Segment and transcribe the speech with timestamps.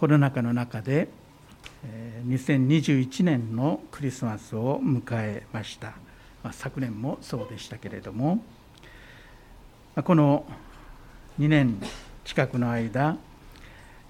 [0.00, 1.08] コロナ禍の中で
[2.26, 5.88] 2021年のクリスマスを迎えました、
[6.42, 8.42] まあ、昨年もそうでしたけれども
[10.02, 10.46] この
[11.38, 11.78] 2年
[12.24, 13.18] 近くの間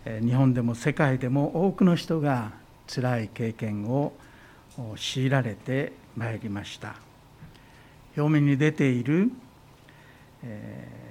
[0.05, 2.53] 日本でも世界でも多くの人が
[2.87, 4.13] つらい経験を
[4.95, 6.95] 強いられてまいりました。
[8.17, 9.33] 表面に出ている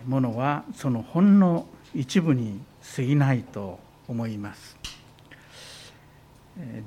[0.08, 2.62] ものはそのほんの一部に
[2.96, 4.76] 過ぎないと思います。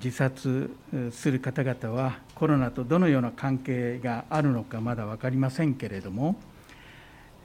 [0.03, 0.71] 自殺
[1.13, 6.37] する方々はコロナとどのような関係があるのかまだ分かりませんけれども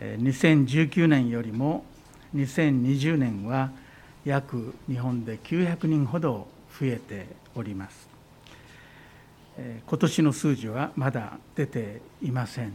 [0.01, 1.85] 2019年よりも
[2.35, 3.71] 2020年は
[4.25, 8.09] 約日本で900人ほど増えております。
[9.87, 12.73] 今年の数字はまだ出ていません。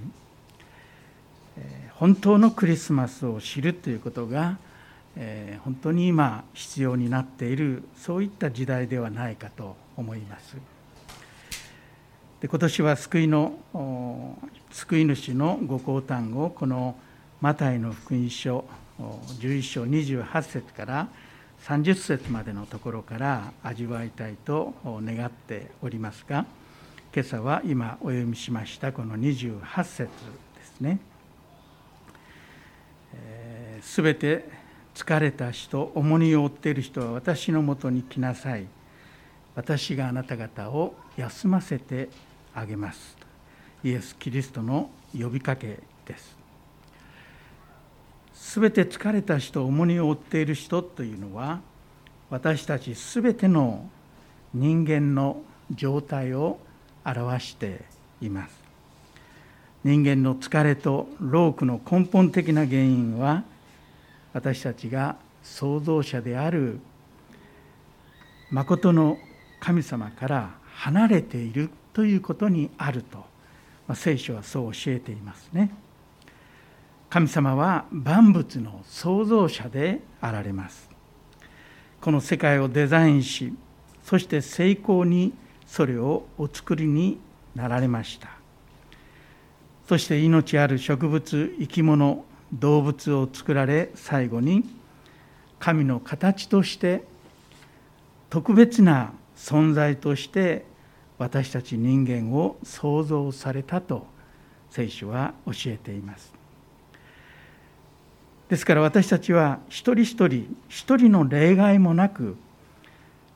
[1.95, 4.57] 本当のクリスマスを知るということが
[5.17, 10.57] え本当に今必要になっているそういった時代ではないかと思います
[12.41, 14.39] で今年は救いの
[14.71, 16.97] 救い主のご降誕をこの
[17.41, 18.65] マタイの福音書
[18.99, 21.09] 11章28節から
[21.65, 26.47] 30節までのところから味わいたいと願っておりますが
[27.15, 30.09] 今朝は今お読みしましたこの28節で
[30.65, 30.99] すね。
[33.83, 34.62] す、べ、て
[34.95, 38.67] 疲れた人重荷を負っている人は私のもとに来なさい。
[39.55, 42.09] 私があなた方を休ませて
[42.55, 43.17] あげます。
[43.85, 46.37] イエス・キリストの呼びかけです。
[48.33, 51.61] すべて疲れた人重荷を負っている人というのは
[52.29, 53.89] 私たちすべての
[54.53, 56.59] 人間の状態を
[57.05, 57.85] 表して
[58.21, 58.63] います。
[59.85, 63.43] 人間の疲れと労苦の根本的な原因は
[64.33, 66.81] 私たちが創造者である
[68.51, 69.19] 誠の
[69.61, 73.19] 神様から離れているということにあると、
[73.87, 75.71] まあ、聖書はそう教えていますね。
[77.11, 80.89] 神様は万物の創造者であられます。
[82.01, 83.53] この世界をデザインし
[84.03, 85.35] そして成功に
[85.67, 87.19] それをお作りに
[87.55, 88.29] なられました。
[89.89, 94.65] そして命ある植物生き物動物を作られ最後に
[95.59, 97.05] 神の形として
[98.31, 100.65] 特別な存在として
[101.19, 104.07] 私たち人間を創造されたと
[104.71, 106.33] 聖書は教えています。
[108.49, 112.37] ですから私たちは一人一人一人の例外もなく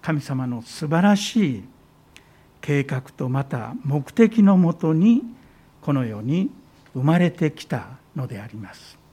[0.03, 1.65] 神様の素晴らしい
[2.61, 5.23] 計画とまた目的のもとに
[5.81, 6.51] この世に
[6.95, 9.06] 生まれてきたのであります。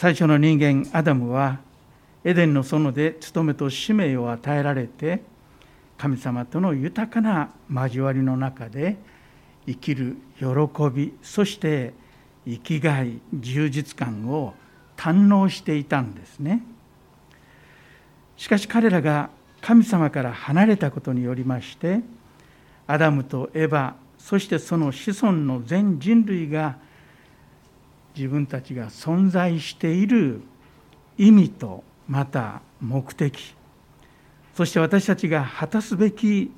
[0.00, 1.60] 最初の人間アダムは
[2.24, 5.20] エデンの園で務めと使命を与えられて
[5.98, 8.96] 神様との豊かな交わりの中で
[9.66, 10.46] 生きる喜
[10.90, 11.92] びそして
[12.46, 14.54] 生きがい充実感を
[14.96, 16.62] 堪能していたんですね。
[18.38, 19.28] しかし彼らが
[19.60, 22.00] 神様から離れたことによりまして
[22.86, 26.78] アダムとエバそしてその子孫の全人類が
[28.16, 30.42] 自分たちが存在している
[31.16, 33.54] 意味とまた目的。
[34.54, 36.50] そして私たちが果たすべき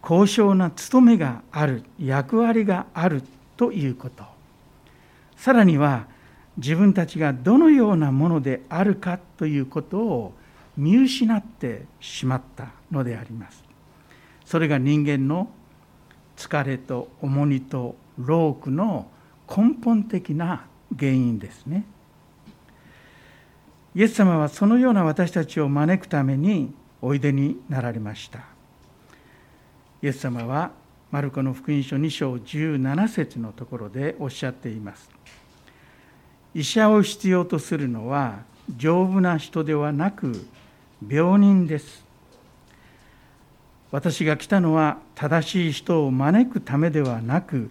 [0.00, 3.22] 高尚な務めがある役割がある
[3.56, 4.24] ということ。
[5.36, 6.06] さらには
[6.56, 10.32] 自分たちがどのようなものであるかということを
[10.76, 13.64] 見失ってしまったのであります。
[14.44, 15.48] それが人間の
[16.36, 19.06] 疲れと重荷と労苦の
[19.54, 20.64] 根本的な
[20.98, 21.84] 原因ですね。
[23.94, 28.38] イエス様はそのような私たちを招くためにおいでになられました。
[30.00, 30.70] イエス様は
[31.10, 35.10] マルコの福音書2章17節のところでおっしゃっています。
[36.54, 38.38] 医者を必要とするのは
[38.76, 40.46] 丈夫な人ではなく
[41.06, 42.02] 病人です。
[43.90, 47.70] 私が来たのは正しい人を招くためではなく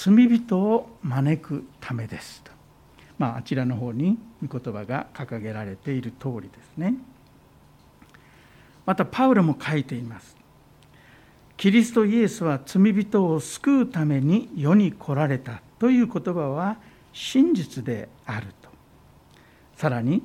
[0.00, 2.52] 罪人を招くためですと、
[3.18, 4.16] まあ、あちらの方に
[4.46, 6.94] 御言葉が掲げられている通りですね。
[8.86, 10.36] またパウロも書いています。
[11.56, 16.76] キリストイエスは罪人を救うために世に来られたという言葉は
[17.12, 18.68] 真実であると。
[19.76, 20.22] さらに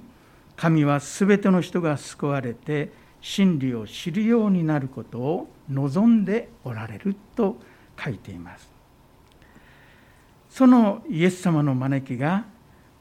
[0.56, 2.92] 神は全ての人が救われて
[3.22, 7.58] 真理を知るようになることを望んでおられると
[8.00, 8.73] 書いています。
[10.54, 12.46] そのイエス様の招きが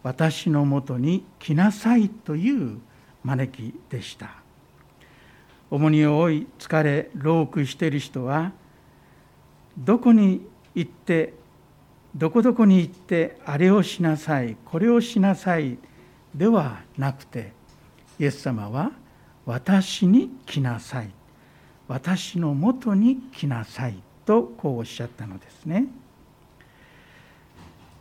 [0.03, 2.79] 私のもとに来なさいという
[3.23, 4.31] 招きでした。
[5.71, 8.53] 重荷を負い疲れ老苦している人は
[9.77, 11.35] どこに行って
[12.17, 15.77] どこどこに行ってあれをしなさいこれをしなさい
[16.35, 17.53] ではなくて
[18.19, 18.93] イエス様は
[19.45, 21.11] 私に来なさい
[21.87, 26.02] 私のもとに来なさいとこうおっしゃったのですね。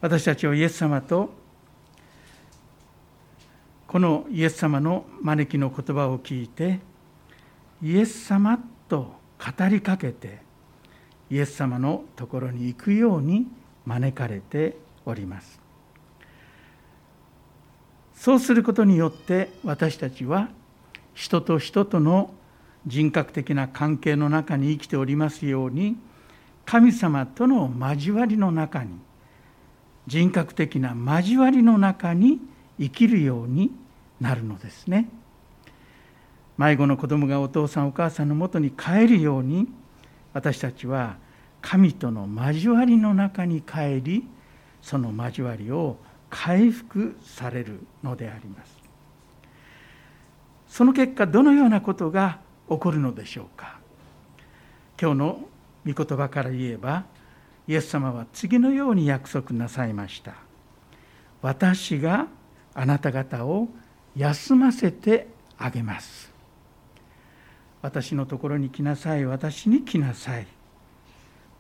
[0.02, 1.30] 私たちはイエス様と
[3.86, 6.80] このイエス様の招きの言葉を聞いて
[7.84, 8.58] イエス様
[8.90, 10.40] と語りかけて
[11.30, 13.46] イエス様のところに行くように
[13.86, 14.76] 招かれて
[15.06, 15.60] おります。
[18.16, 20.50] そうすることによって私たちは
[21.14, 22.34] 人と人との
[22.88, 25.96] 人格的な関係の中に生きておりますように
[26.66, 29.00] 神様との交わりの中に
[30.12, 32.42] 人格的な交わりの中に
[32.78, 33.72] 生きるように
[34.20, 35.08] なるのですね。
[36.58, 39.70] 迷子の子供がお父さんお母さんのもとに帰るように
[40.34, 41.16] 私たちは
[41.62, 44.28] 神との交わりの中に帰り
[44.82, 45.96] その交わりを
[46.30, 48.78] 回復されるのであります
[50.68, 53.80] その結果どのようなことが起こるのでしょうか
[55.02, 55.40] 今日の
[55.88, 57.06] 御言葉から言えば
[57.72, 60.34] イエス様は次のように約束なさいました。
[61.42, 62.28] 私が
[62.74, 63.70] あなた方を
[64.14, 66.30] 休ませてあげます。
[67.82, 69.26] 私のところに来なさい。
[69.26, 70.48] 私に来なさい。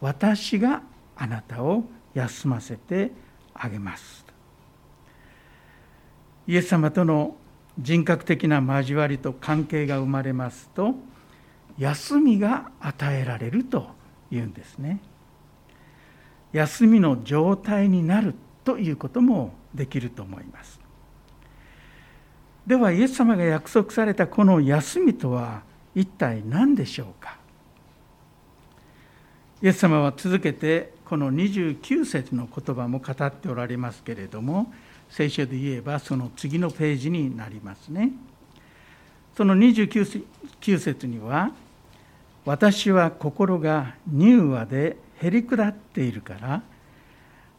[0.02, 0.81] 私が
[1.16, 3.13] あなたを休ませて
[3.54, 4.25] あげます。
[6.46, 7.38] イエス様との
[7.80, 10.94] 人格的な交わりと関係が生まれますと
[11.78, 13.88] 休みが与えられると
[14.30, 15.00] いうんですね
[16.53, 20.80] 休みの状態になるということもできると思います。
[22.68, 25.63] ではイエス様が約束されたこの休みとは
[25.95, 27.38] 一体何でしょうか？
[29.62, 34.71] イエス様は続けてこの29節の言葉も語っておられますけれども
[35.09, 38.12] 聖書で言えばその次のページになりますね。
[39.36, 41.51] その29節には
[42.45, 46.64] 「私は心が柔和でへりくだっているから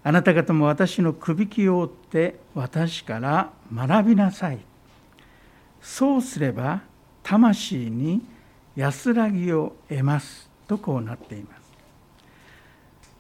[0.05, 4.59] あなた方も私のくびきを追って私から学びなさい」
[5.81, 6.83] そうすれば
[7.23, 8.23] 魂に
[8.77, 10.51] 安らぎを得ます。
[10.67, 11.73] とこうなっています。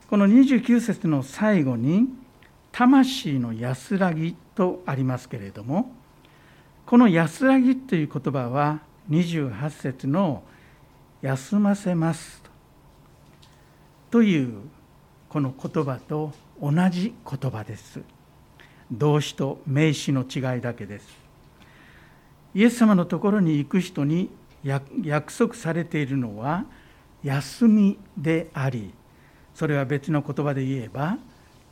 [0.08, 2.08] この29節の最後に
[2.70, 5.92] 魂の安らぎとありますけれども
[6.86, 8.80] この安らぎという言葉は
[9.10, 10.42] 28節の
[11.20, 12.41] 休ませます。
[14.12, 14.60] という
[15.30, 18.02] この言葉と同じ言葉です。
[18.92, 21.08] 動詞と名詞の違いだけです。
[22.54, 24.28] イエス様のところに行く人に
[24.62, 26.66] 約束されているのは
[27.24, 28.92] 休みであり
[29.54, 31.16] それは別の言葉で言えば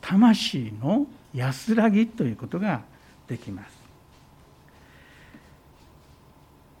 [0.01, 1.05] 魂の
[1.35, 2.81] 安らぎということが
[3.27, 3.81] できます。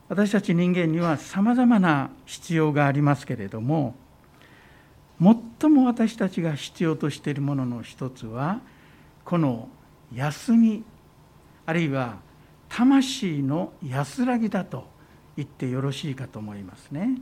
[0.09, 3.95] 私たち人間にはさまざまな必要がありますけれども
[5.21, 8.59] 最も私たちが必要としているものの一つは
[9.23, 9.69] この
[10.13, 10.83] 休み
[11.67, 12.17] あるいは
[12.69, 14.87] 魂の安らぎだと
[15.37, 17.17] 言ってよろしいかと思いますね。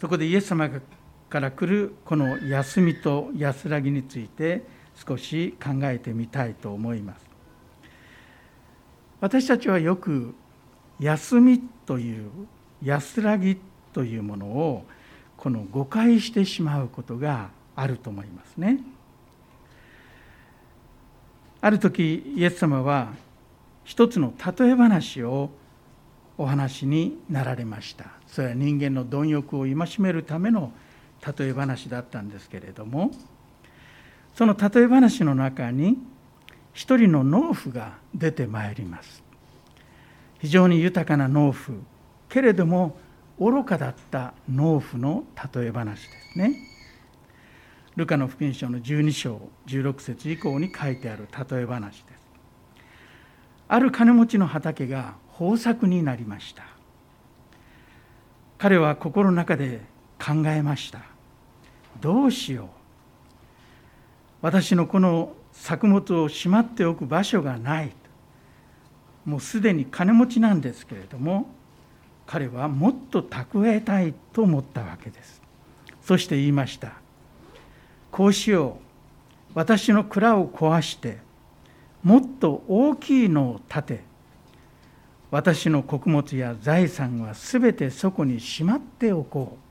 [0.00, 0.70] そこでイエス様
[1.28, 7.26] から来るこの休みと安らぎについて少し考えてみたいと思います。
[9.20, 10.34] 私たちはよく
[11.00, 12.30] 休みという
[12.82, 13.58] 安らぎ
[13.92, 14.84] というものを
[15.38, 18.80] この誤解してしまうことがあると思いますね。
[21.60, 23.12] ある時イエス様は
[23.84, 25.50] 一つの例え話を
[26.36, 28.06] お話になられました。
[28.26, 30.72] それは人間の貪欲を戒めるための
[31.38, 33.10] 例え話だったんですけれども
[34.34, 35.98] その例え話の中に
[36.72, 39.22] 一人の農夫が出てまいります。
[40.40, 41.72] 非常に豊かな農夫。
[42.28, 42.96] けれども
[43.40, 46.56] 愚かだった農夫の例え話ですね。
[47.96, 52.28] ルカの福音書の12章16節以降に書いてある例え話です。
[53.68, 56.64] ある金持ちの畑が豊作になりました。
[58.56, 59.82] 彼は心の中で
[60.18, 61.02] 考えました。
[62.00, 62.68] どうしよう。
[64.42, 67.92] 私のこの作物をしまっておく場所がない。
[69.24, 71.48] もうすでに金持ちなんですけれども
[72.28, 75.40] 彼はもっと蓄えたいと思ったわけです。
[76.02, 76.92] そして言いました。
[78.12, 79.52] こうしよう。
[79.54, 81.18] 私の蔵を壊して
[82.02, 84.08] もっと大きいのを建て。
[85.30, 89.68] 私の穀物や財産はすべてそこにしまっておこう。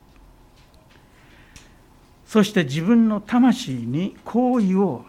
[2.28, 5.02] そして自分の魂にこう言おう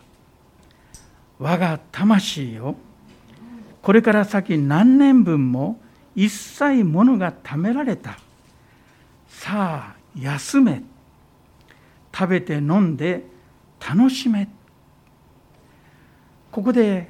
[1.38, 2.76] 我が魂よ
[3.83, 5.81] これから先何年分も
[6.19, 8.19] 一切物が貯められた。
[9.29, 10.83] さあ休め。
[12.13, 13.23] 食べて飲んで
[13.79, 14.49] 楽しめ。
[16.51, 17.09] ここで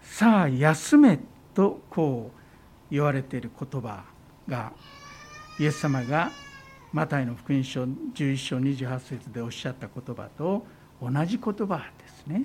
[0.00, 1.18] さあ休め
[1.52, 2.38] とこう
[2.90, 4.04] 言われている言葉
[4.48, 4.72] が
[5.58, 6.30] イエス様が
[6.94, 10.64] マタイの福音書11章28節でおっしゃった言葉と
[11.02, 12.44] 同じ言葉ですね。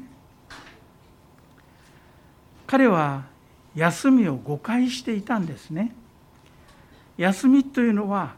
[2.65, 3.36] 彼は
[3.77, 5.93] 休みを誤解していたんですね。
[7.15, 8.33] 休みというのは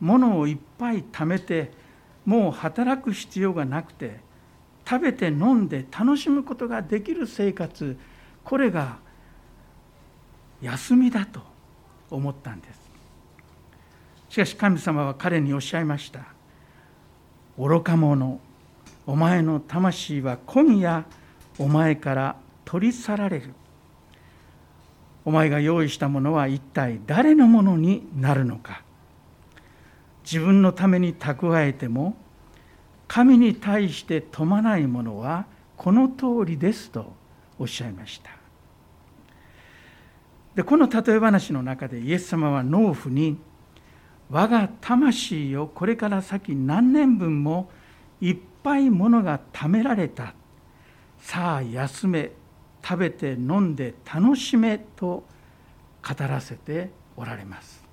[0.00, 1.72] 物をいっぱい貯めて
[2.24, 4.20] もう働く必要がなくて
[4.88, 7.98] 食べて飲んで楽しむことができる生活
[8.44, 8.96] これが
[10.62, 11.42] 休みだと
[12.10, 12.80] 思ったんです。
[14.30, 16.20] しかし神様は彼におっしゃいました。
[17.58, 18.40] 愚か者
[19.06, 21.04] お前の魂は今夜
[21.58, 23.52] お前から取り去られる。
[25.28, 28.82] お前が用意したものは一体誰のものになるのか。
[30.24, 32.16] 自分のために蓄えても
[33.06, 35.44] 神に対して富まないものは
[35.76, 37.12] この通りですと
[37.58, 38.30] おっしゃいました。
[40.54, 43.38] でこの例え話の中でイエス様は農夫に
[44.30, 47.70] 我が魂をこれから先何年分も
[48.22, 50.32] いっぱいものが貯められた。
[51.18, 52.32] さあ休め。
[52.82, 55.24] 食べて飲んで楽しめと語
[56.18, 57.84] らせておられます。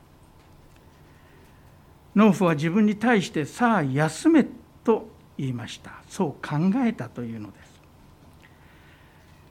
[2.16, 4.46] 農夫は自分に対してさあ休め
[4.84, 5.92] と言いました。
[6.08, 7.82] そう考えたというのです。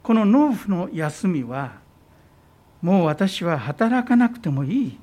[0.02, 1.72] この農夫の休みは
[2.80, 4.98] もう私は働かなくてもいい。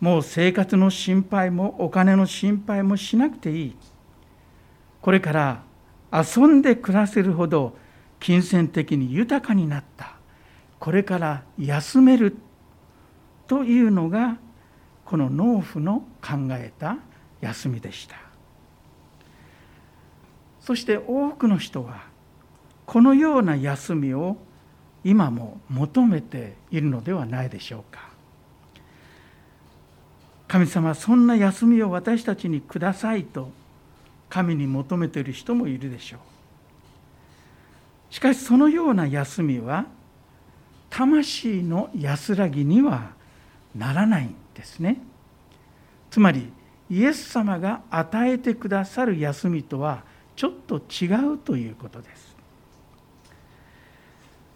[0.00, 3.76] もう生活の心配もお金の心配もしなくていい。
[5.00, 5.62] これから
[6.12, 7.76] 遊んで暮らせるほど
[8.20, 10.16] 金銭的に豊かになった。
[10.78, 12.36] これから休める
[13.46, 14.38] というのが
[15.04, 16.98] この農夫の考えた
[17.40, 18.16] 休みでした。
[20.60, 22.02] そして多くの人は
[22.84, 24.36] このような休みを
[25.02, 28.08] 今も求めているのではないでしょうか。
[30.46, 33.50] 神様そんな休みを私たちにくださいと
[34.30, 36.20] 神に求めている人もいるでしょう。
[38.10, 39.86] しかしそのような休みは
[40.90, 43.10] 魂の安らぎには
[43.74, 44.98] ならないんですね。
[46.10, 46.50] つまり
[46.90, 50.02] イエス様が与えてくださる休みとは
[50.36, 52.36] ちょっと違うということです。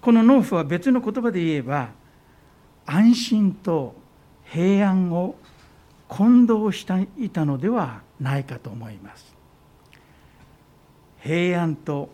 [0.00, 1.90] この農夫は別の言葉で言えば
[2.87, 3.94] 安心と
[4.44, 5.37] 平安を
[6.09, 9.35] 混同していたのではないかと思います。
[11.21, 12.11] 平安と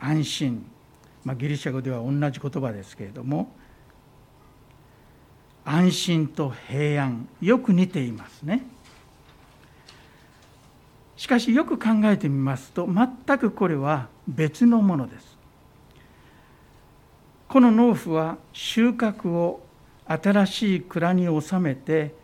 [0.00, 0.66] 安心、
[1.28, 3.52] まあ、ギリシャ語では同じ言葉ですけれども
[5.62, 8.64] 安心と平安よく似ていますね。
[11.14, 15.36] しかしよく考えてみますと全くこれは別のものです。
[17.46, 19.60] この農夫は収穫を
[20.06, 22.14] 新しい蔵に収めて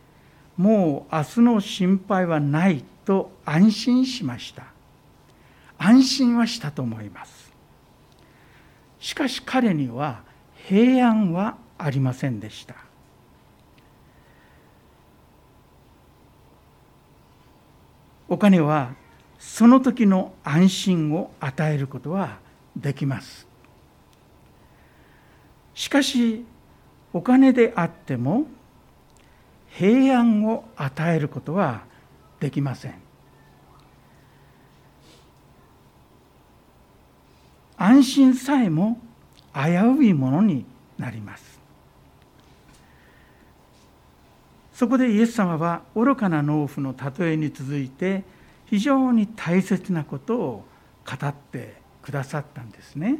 [0.57, 4.63] もう明日の心配はないと安心しました
[5.77, 7.44] 安心はしたと思います
[9.05, 10.23] しかし彼には
[10.67, 12.73] 平安はありませんでした。
[18.27, 18.95] お金は
[19.37, 22.39] その時の安心を与えることは
[22.75, 23.45] できます。
[25.75, 26.43] しかし
[27.13, 28.47] お金であっても
[29.69, 31.83] 平安を与えることは
[32.39, 33.04] できません。
[37.85, 38.97] 安心さえも
[39.53, 40.65] 危ういものに
[40.97, 41.59] なります。
[44.73, 48.23] そこでイエス様は愚かな農夫の例えに続いて
[48.65, 50.65] 非常に大切なことを
[51.05, 53.19] 語ってくださったんですね。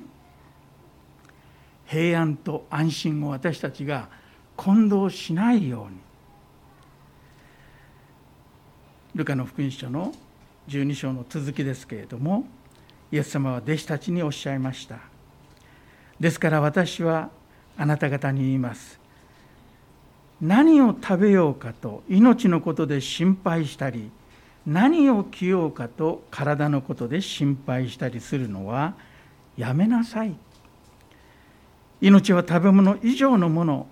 [1.85, 4.09] 平安と安心を私たちが
[4.55, 5.99] 混同しないように。
[9.13, 10.11] ルカの福音書の
[10.69, 12.45] 12章の続きですけれども
[13.11, 14.99] イエス様は弟子たちにおっしゃいました。
[16.19, 17.29] ですから私は
[17.77, 18.99] あなた方に言います。
[20.41, 24.11] 何を食べようかと命のことで心配したり
[24.65, 28.95] 何を着ようかと体のことで心配したりするのは
[29.57, 30.35] やめなさい。
[32.01, 33.87] 命は食べ物以上のもの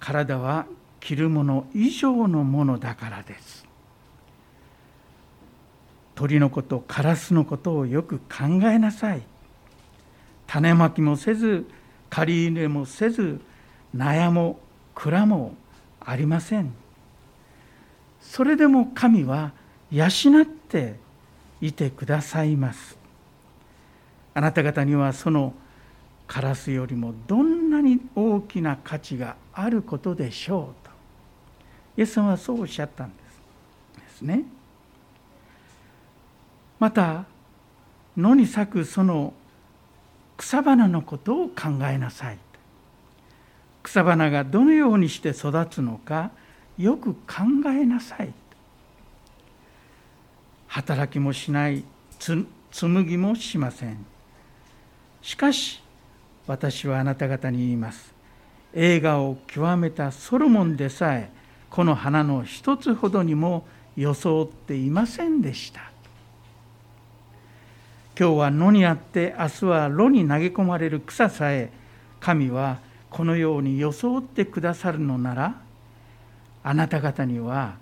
[0.00, 0.66] 体は
[0.98, 3.64] 着るもの以上のものだからです。
[6.14, 9.22] 鳥のことカラスのことをよく考えなさい。
[10.46, 11.66] 種まきもせず
[12.10, 13.40] 借り入れもせず
[13.96, 14.60] 悩も
[14.94, 15.54] 蔵も
[16.00, 16.72] ありません。
[18.20, 19.52] それでも神は
[19.90, 20.96] 養って
[21.60, 22.96] いてくださいます。
[24.34, 25.54] あなた方にはその
[26.26, 30.90] カラスよりもどんなに大きな価値があることでしょうと。
[31.98, 33.14] イエス様はそうおっしゃったんで
[33.96, 34.00] す。
[34.00, 34.44] ですね。
[36.82, 37.26] また
[38.16, 39.34] 野に咲くその
[40.36, 42.38] 草花のことを考えなさい。
[43.84, 46.32] 草花がどのようにして育つのか
[46.76, 48.34] よく考えなさい。
[50.66, 51.84] 働きもしない
[52.18, 54.04] 紡ぎもしません。
[55.20, 55.80] しかし
[56.48, 58.12] 私はあなた方に言います。
[58.74, 61.30] 映画を極めたソロモンでさえ
[61.70, 65.91] この花の一つほどにも装っていませんでした。
[68.18, 71.70] 今日は野にあって明日は炉に投げ込まれる草さえ
[72.20, 72.78] 神は
[73.08, 75.60] このように装ってくださるのなら
[76.62, 77.76] あなた方には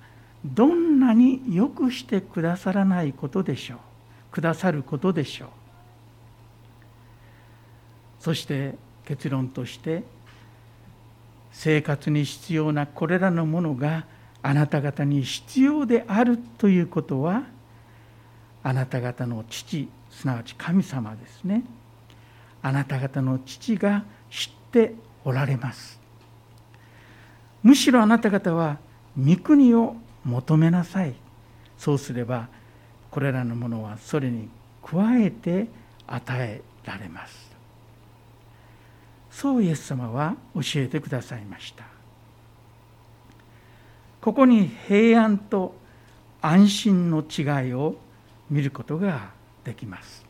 [0.45, 3.79] どんなによくしてくださらないことでしょう。
[4.31, 5.49] くださることでしょう。
[8.21, 10.05] そして結論として
[11.53, 14.07] 生活に必要なこれらのものが
[14.43, 17.43] あなた方に必要であるということは
[18.63, 21.65] あなた方の父すなわち神様ですね。
[22.63, 25.99] あなた方の父が知っておられます。
[27.63, 28.79] むしろあなた方は
[29.19, 31.15] 御国を求めなさい。
[31.79, 32.49] そうすれば
[33.11, 34.49] これらのものはそれに
[34.83, 35.69] 加えて
[36.07, 37.51] 与えられます。
[39.31, 41.85] そうイエス様は教えてくださいました。
[44.21, 45.75] ここに平安と
[46.43, 47.97] 安心の違いを
[48.51, 49.31] 見ることが
[49.71, 50.27] できます。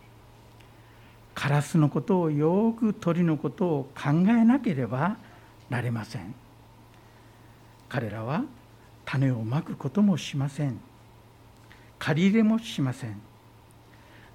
[1.35, 5.17] カラスのことをよく鳥のことを考えなければ
[5.71, 6.35] なれません。
[7.89, 8.45] 彼らは
[9.07, 10.79] 種をまくこともしません。
[11.99, 13.19] 借り入れもしません。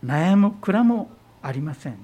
[0.04, 1.12] 悩む蔵も
[1.44, 1.98] ありません。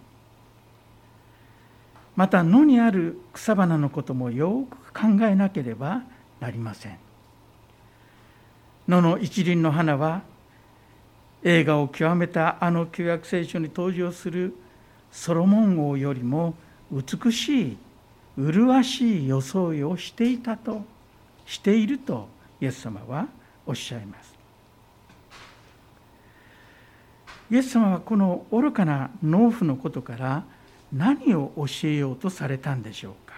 [2.16, 6.04] また野にある草花のこともよく考えなければ
[6.40, 6.98] なりません。
[8.88, 10.22] 野の一輪の花は
[11.43, 14.56] 映画を極めたあの旧約聖書に登場する
[15.12, 16.54] ソロモン王よりも
[16.91, 17.77] 美しい
[18.38, 20.84] 麗しい装いをしていたと
[21.45, 22.27] していると
[22.62, 23.27] イエス様は
[23.65, 24.34] おっしゃいます。
[27.49, 30.43] イエス様はこの愚かな農夫のことから
[30.93, 33.31] 何を教えようとされたんでしょうか？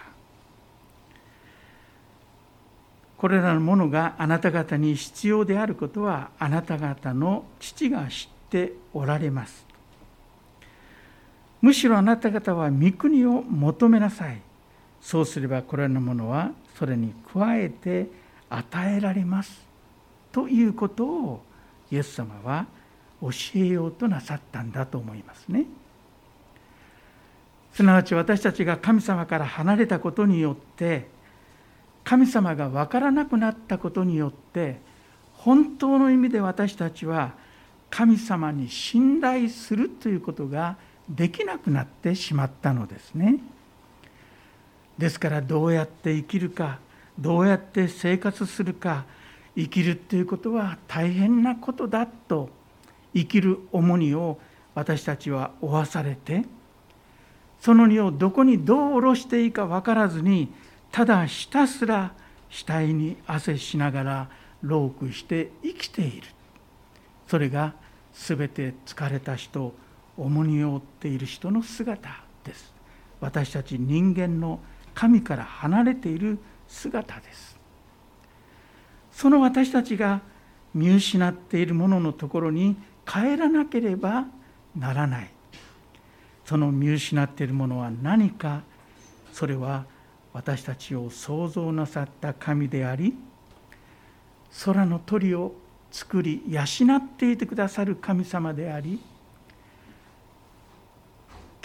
[3.24, 9.64] これらのものがあなた方に必要であることはあなた方の父が知っておられます。
[11.62, 14.42] むしろあなた方は御国を求めなさい。
[15.00, 18.08] そうすればこれらのものはそれに加えて
[18.50, 19.64] 与えられます。
[20.30, 21.42] ということを
[21.90, 22.66] イエス様は
[23.22, 25.64] 教えようとなさったんだと思いますね。
[27.72, 31.14] すなわち私たちが神様から離れたことによって
[32.14, 34.78] 神様が分からなくなったことによって
[35.32, 37.32] 本当の意味で私たちは
[37.90, 40.76] 神様に信頼するということが
[41.08, 43.40] できなくなってしまったのですね。
[44.96, 46.78] ですからどうやって生きるか
[47.18, 49.06] どうやって生活するか
[49.56, 52.48] 生きるっていうことは大変なことだと
[53.12, 54.38] 生きる重荷を
[54.76, 56.44] 私たちは負わされて
[57.60, 60.52] その荷をどこにどう下ろしていいか分からずに
[60.94, 62.12] ただひたすら
[62.48, 64.28] 額に汗しながら
[64.62, 66.28] ロークして生きている。
[67.26, 67.74] それが
[68.12, 69.74] 全て疲れた人
[70.16, 72.08] 重荷を負っている人の姿
[72.44, 72.72] です。
[73.20, 74.60] 私たち人間の
[74.94, 77.58] 神から離れている姿です。
[79.10, 80.20] その私たちが
[80.72, 84.26] 見失っているもののところに帰らなければ
[84.76, 85.30] ならない。
[86.44, 88.62] その見失っているものは何か？
[89.32, 89.92] それは
[90.34, 93.14] 私たちを創造なさった神であり
[94.64, 95.54] 空の鳥を
[95.92, 96.66] 作り養っ
[97.16, 99.00] ていてくださる神様であり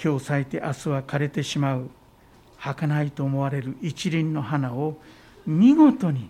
[0.01, 1.89] 今日咲いて明日は枯れてしまう
[2.57, 4.97] 儚いと思われる一輪の花を
[5.47, 6.29] 見事に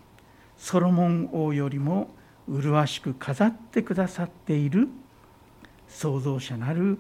[0.58, 2.10] ソロモン王よりも
[2.47, 4.88] 麗しく飾ってくださっている
[5.89, 6.99] 創造者なる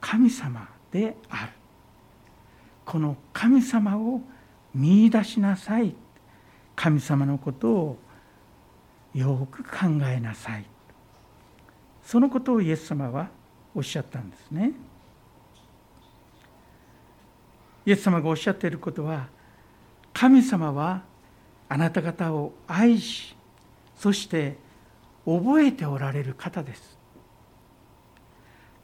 [0.00, 1.52] 神様である。
[2.84, 4.20] この神様を
[4.76, 5.94] 見いだしなさい。
[6.74, 7.98] 神様のことを
[9.14, 10.66] よく考えなさい。
[12.04, 13.28] そのことをイエス様は
[13.74, 14.72] おっしゃったんですね。
[17.86, 19.28] イエス様がおっしゃっていることは
[20.12, 21.02] 神様は
[21.68, 23.34] あなた方を愛し
[23.96, 24.58] そして
[25.24, 26.98] 覚えておられる方です。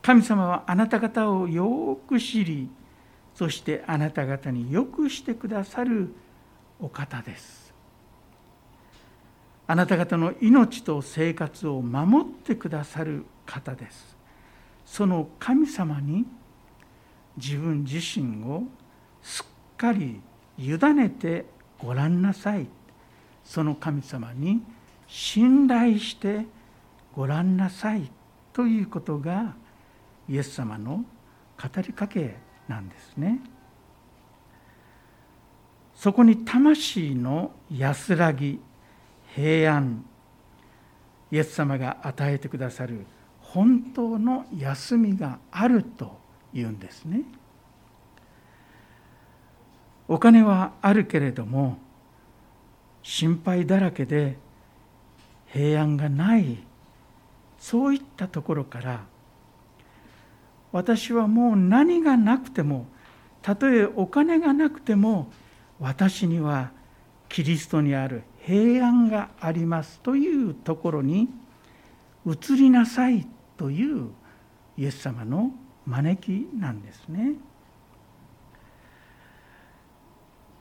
[0.00, 2.70] 神様はあなた方をよく知り
[3.34, 6.14] そしてあなた方によくしてくださる
[6.80, 7.72] お方です。
[9.66, 14.16] あなた方の命と生活を守ってくださる方です。
[14.84, 16.26] その神様に
[17.36, 18.64] 自分自身を
[19.22, 20.20] すっかり
[20.58, 21.46] 委ねて
[21.78, 22.66] ごらんなさい。
[23.44, 24.62] その神様に
[25.06, 26.46] 信頼して
[27.14, 28.10] ごらんなさい。
[28.52, 29.54] ということが
[30.28, 31.04] イエス様の
[31.58, 32.36] 語りかけ
[32.68, 33.40] なんですね。
[35.94, 38.58] そこに魂の安らぎ
[39.34, 40.04] 平安
[41.30, 43.06] イエス様が与えてくださる
[43.40, 46.18] 本当の休みがあると
[46.52, 47.22] いうんですね。
[50.08, 51.78] お金はあるけれども
[53.02, 54.36] 心配だらけで
[55.46, 56.58] 平安がない
[57.58, 59.04] そういったところから
[60.72, 62.86] 私はもう何がなくても
[63.42, 65.30] たとえお金がなくても
[65.78, 66.70] 私には
[67.28, 71.28] キリストにある平安がありますというところに
[72.26, 74.10] 移りなさいという
[74.76, 75.52] イエス様の
[75.86, 77.34] 招きなんですね。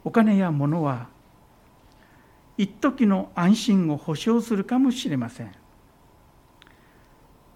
[0.03, 1.07] お金や物は
[2.57, 5.51] 一時の安心を保証するかもしれません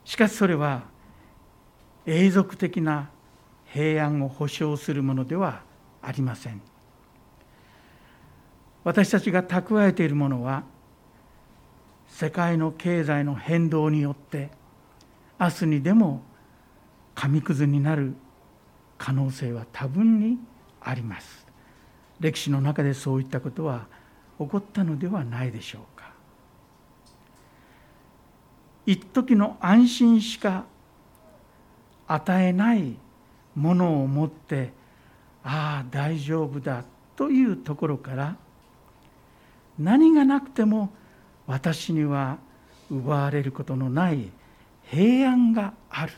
[0.04, 0.84] しかしそれは
[2.06, 3.10] 永続的な
[3.66, 5.62] 平安を保証するものでは
[6.02, 6.62] ありません。
[8.84, 10.64] 私たちが蓄えているものは
[12.08, 14.52] 世界の経済の変動によって
[15.40, 16.22] 明日にでも
[17.16, 18.14] 紙くずになる
[18.98, 20.38] 可能性は多分に
[20.82, 21.46] あります。
[22.20, 23.88] 歴史の中でそういったことは
[24.40, 26.14] 起こったのではないでしょうか。
[28.86, 30.66] 一時の安心しか
[32.08, 32.96] 与えない
[33.56, 34.74] ものを持って
[35.44, 36.84] ああ大丈夫だ
[37.16, 38.36] というところから
[39.80, 40.90] 何がなくても
[41.48, 42.38] 私には
[42.90, 44.32] 奪われることのない
[44.84, 46.14] 平安がある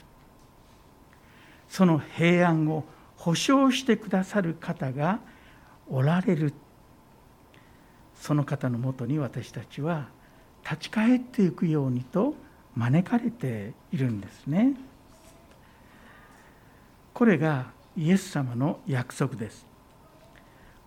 [1.70, 2.84] その平安を
[3.18, 5.20] 保証してくださる方が
[5.90, 6.54] おられる
[8.16, 10.08] その方のもとに私たちは
[10.64, 12.36] 立ち返っていくようにと
[12.76, 14.74] 招かれているんですね。
[17.18, 19.66] これがイエス様の約束です。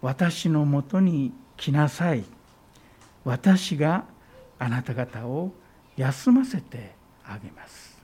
[0.01, 2.23] 私のもとに来なさい。
[3.25, 4.05] 私が
[4.57, 5.51] あなた方を
[5.97, 7.99] 休ませてあげます。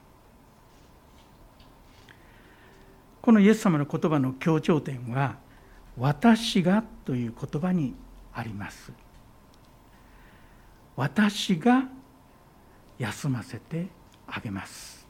[3.23, 5.37] このイエス様の言葉の強調点は、
[5.97, 7.95] 私がという言葉に
[8.35, 8.91] あります。
[10.97, 11.85] 私が
[12.99, 13.87] 休ませて
[14.27, 15.06] あげます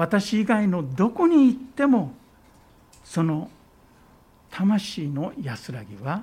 [0.00, 2.14] 私以外のどこに行っても
[3.04, 3.50] その
[4.50, 6.22] 魂の安らぎは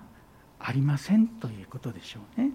[0.58, 2.50] ありませんということでしょうね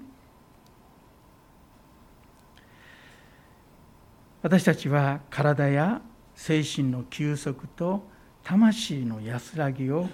[4.43, 6.03] 私たちは体や
[6.35, 8.03] 精神の休息と
[8.43, 10.09] 魂の安らぎを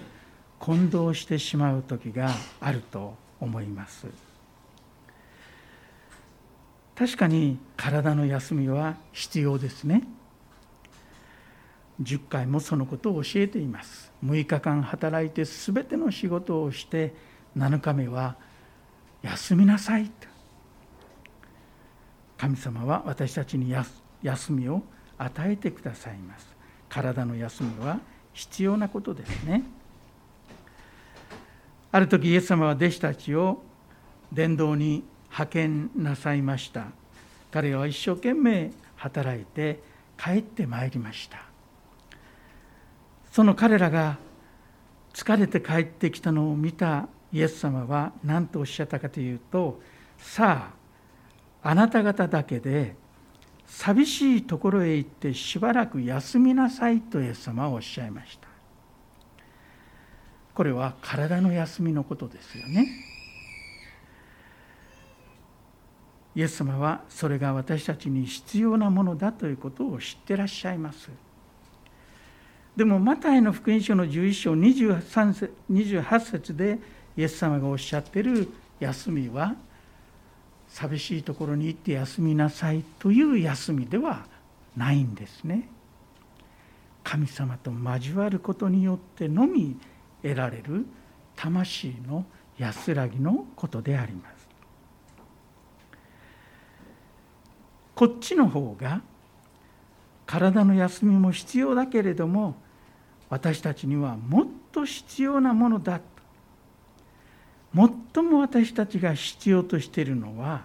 [0.59, 2.29] 混同してしまう時が
[2.61, 4.05] あると思います。
[6.95, 10.03] 確かに体の休みは必要ですね
[12.01, 14.11] 10回もそのことを教えています。
[14.23, 17.13] 6日間働いて全ての仕事をして
[17.57, 18.35] 7日目は
[19.21, 20.27] 休みなさいと。
[22.37, 23.75] 神様は私たちに
[24.23, 24.81] 休みを
[25.17, 26.47] 与えてくださいます。
[26.87, 27.99] 体の休みは
[28.31, 29.63] 必要なことですね。
[31.91, 33.61] ある時イエス様は弟子たちを
[34.31, 36.85] 伝道に派遣なさいました。
[37.51, 39.81] 彼は一生懸命働いて
[40.17, 41.48] 帰ってまいりました。
[43.39, 44.17] その彼らが
[45.13, 49.79] 疲れて帰ってきたのを見たイエス様は何とおっしゃったかというと
[50.17, 50.73] さ
[51.63, 52.97] ああなた方だけで
[53.65, 58.49] 寂しいところへ行ってしばらく休みなさいとイエス様はおっしゃいました。
[60.53, 62.89] これは体の休みのことですよね。
[66.35, 71.09] イエス様はそれが私たちに必要なものだということを知ってらっしゃいます。
[72.79, 76.79] でもマタイの福音書の11章23節28節で
[77.17, 78.47] イエス様がおっしゃってる
[78.79, 79.53] 休みは
[80.69, 84.25] 寂しいところに行って休みなさいという休みでは
[84.77, 85.67] ないんですね。
[87.03, 89.75] 神様と交わることによってのみ
[90.23, 90.85] 得られる
[91.35, 92.23] 魂の
[92.57, 94.47] 安らぎのことであります。
[97.93, 99.01] こっちの方が
[100.25, 102.55] 体の休みも必要だけれども
[103.29, 106.01] 私たちにはもっと必要なものだ
[107.73, 110.63] 最も私たちが必要としているのは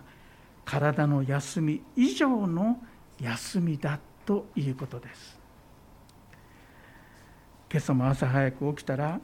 [0.65, 2.81] 体の休み以上の
[3.21, 5.39] 休みだということです。
[7.71, 9.21] 今朝も朝早く起きたら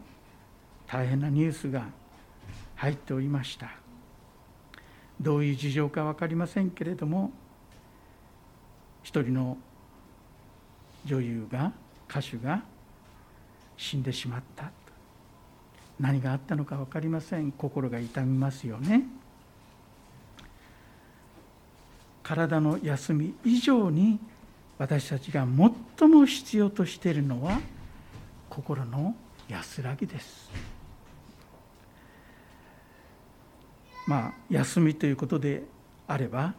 [0.86, 1.86] 大変なニュースが
[2.76, 3.70] 入っておりました。
[5.18, 7.30] どういう事情か分かりませんけれども
[9.02, 9.56] 一人の
[11.06, 11.72] 女優が
[12.08, 12.62] 歌手が
[13.80, 14.70] 死んでしまった。
[15.98, 17.50] 何があったのか分かりません。
[17.50, 19.04] 心が痛みますよね。
[22.22, 24.20] 体の休み以上に
[24.76, 25.46] 私たちが
[25.98, 27.58] 最も必要としているのは
[28.50, 29.16] 心の
[29.48, 30.50] 安らぎです。
[34.06, 35.64] まあ休みということで
[36.06, 36.52] あれば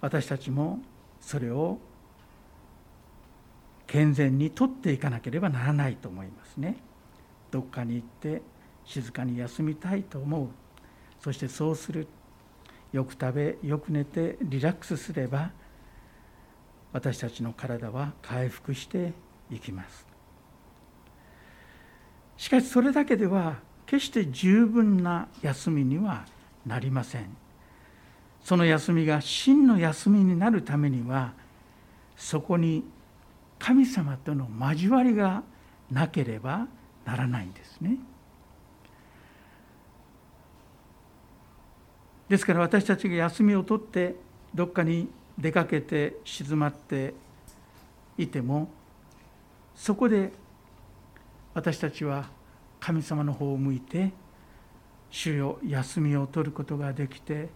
[0.00, 0.80] 私たちも
[1.20, 1.78] それを
[3.90, 6.76] 健全にとっていかなければならないと思いますね。
[7.50, 8.40] どっかに行って
[8.84, 10.48] 静かに休みたいと思う。
[11.18, 12.06] そしてそうする。
[12.92, 15.50] よく食べよく寝てリラックスすれば
[16.92, 19.12] 私たちの体は回復して
[19.50, 20.06] いきます。
[22.36, 26.26] しかしそれだけでは決して十分な休みには
[26.64, 27.36] なりません。
[28.40, 31.32] その休みが真の休みになるためには
[32.14, 32.84] そこに
[33.60, 35.44] 神様との交わりが
[35.92, 36.66] なければ
[37.04, 37.98] ならないんですね。
[42.28, 44.16] ですから私たちが休みを取って
[44.54, 47.12] どっかに出かけて静まって
[48.16, 48.70] いても
[49.74, 50.32] そこで
[51.52, 52.30] 私たちは
[52.78, 54.12] 神様の方を向いて
[55.10, 57.48] 主よ休みを取ることができて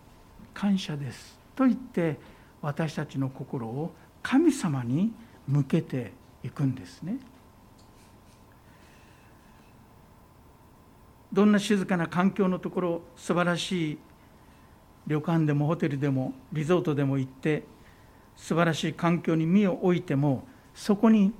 [0.52, 2.18] 感謝ですと言って
[2.60, 5.12] 私たちの心を神様に
[5.48, 7.18] 向けていくんですね。
[11.32, 13.98] どんな静かな環境のところ素晴らしい
[15.08, 17.64] 旅館でもホテルでもリゾートでも行って
[18.36, 21.32] 素晴らしい環境に身を置いてもそこに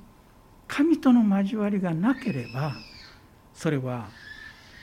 [0.66, 2.74] 神との交わりがなければ
[3.54, 4.08] それは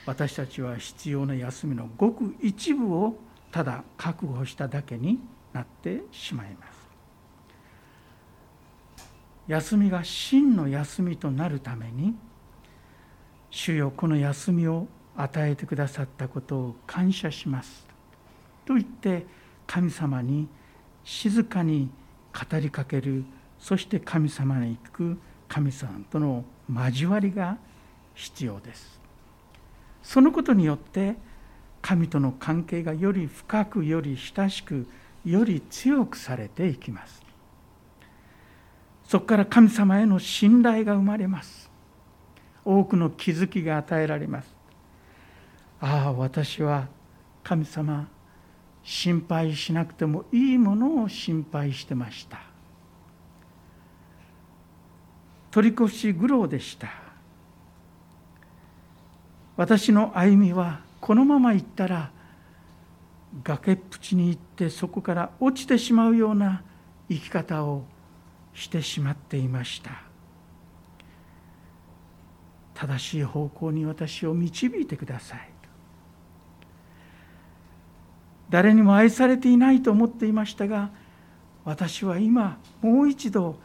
[0.05, 3.15] 私たちは必要な休みのごく一部を
[3.51, 5.19] ただ確保しただけに
[5.53, 6.70] なってしまいます。
[9.51, 12.15] 休みが真の休みとなるために
[13.49, 14.87] 主よこの休みを
[15.17, 17.85] 与えてくださったことを感謝します。
[18.65, 19.25] と言って
[19.67, 20.47] 神様に
[21.03, 21.89] 静かに
[22.33, 23.25] 語りかける。
[23.59, 25.17] そして神様に行く。
[25.49, 27.57] 神様との交わりが
[28.15, 29.01] 必要です。
[30.01, 31.17] そのことによって
[31.81, 34.87] 神との関係がより深くより親しく
[35.25, 37.30] より強くされていきます。
[39.11, 41.69] そこから神様への信頼が生まれます。
[42.63, 44.55] 多くの気づきが与えられます。
[45.81, 46.87] ああ私は
[47.43, 48.07] 神様
[48.83, 52.39] 心配しなくてもいいものを心配してました。
[55.51, 56.87] 取り越し苦労でした。
[59.57, 62.11] 私の歩みはこのまま行ったら
[63.43, 66.63] 崖っぷちに行ってそこから落ちてしまうような
[67.09, 67.90] 生き方を
[68.53, 70.03] してしまっていました。
[72.73, 75.51] 正しい方向に私を導いてください。
[78.51, 80.91] 誰にも愛されていないと思っていましたが
[81.63, 83.55] 私は今もう一度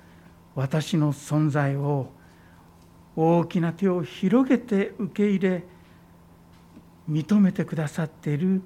[0.55, 2.09] 私の存在を
[3.17, 5.65] 大きな手を広げて受け入れ
[7.11, 8.63] 認めてくださっている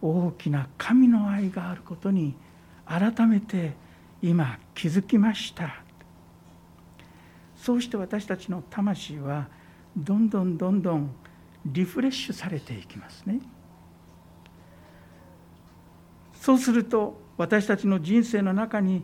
[0.00, 2.34] 大きな神の愛があることに
[2.86, 3.72] 改めて
[4.22, 5.82] 今気づきました
[7.56, 9.48] そうして私たちの魂は
[9.96, 11.10] どんどんどんどん
[11.66, 13.40] リフレッシュされていきますね。
[16.40, 19.02] そうすると私たちの人生の中に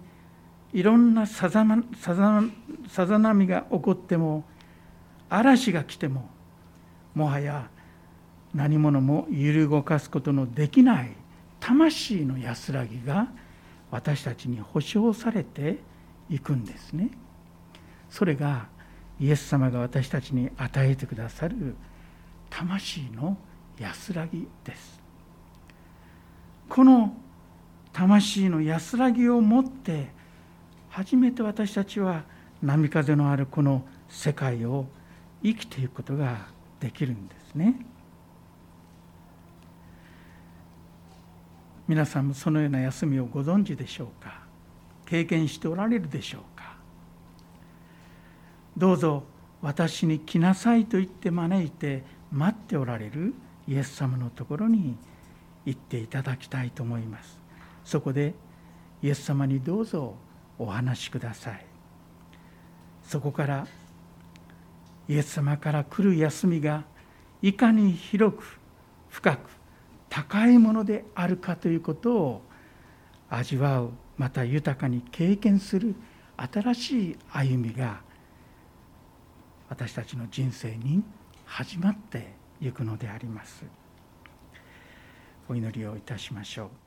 [0.72, 4.44] いろんなさざ波が起こっても
[5.28, 6.30] 嵐が来ても
[7.14, 7.68] もはや
[8.54, 11.12] 何者も揺る動かすことのできない
[11.60, 13.28] 魂の安らぎが
[13.94, 15.78] 私たちに保証されて
[16.28, 17.10] いくんですね。
[18.10, 18.66] それが
[19.20, 21.76] イエス様が私たちに与えてくださる
[22.50, 23.36] 魂の
[23.78, 25.00] 安らぎです
[26.68, 27.16] この
[27.92, 30.10] 魂の安らぎを持って
[30.90, 32.24] 初めて私たちは
[32.62, 34.86] 波風のあるこの世界を
[35.42, 36.46] 生きていくことが
[36.80, 37.74] できるんですね
[41.86, 44.42] 皆さんもそのような休みをご存知でしょうか？
[45.06, 46.76] 経験しておられるでしょうか？
[48.76, 49.24] どうぞ
[49.60, 53.34] 私に来なさいと言って招いて待っておられる
[53.68, 54.96] イエス様のところに
[55.64, 57.38] 行っていただきたいと思います。
[57.84, 58.34] そこで
[59.02, 60.14] イエス様にどうぞ
[60.58, 61.66] お話しください。
[63.02, 63.66] そこから
[65.06, 66.84] イエス様から来る休みが
[67.42, 68.58] いかに広く
[69.10, 69.50] 深く
[70.14, 72.42] 高いものであるかということを
[73.28, 75.96] 味わうまた豊かに経験する
[76.36, 78.00] 新しい歩みが
[79.68, 81.02] 私たちの人生に
[81.44, 83.64] 始まっていくのであります。
[85.48, 86.83] お祈りをいたしましょう。